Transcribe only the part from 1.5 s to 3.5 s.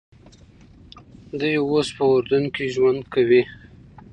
اوس په اردن کې ژوند کوي.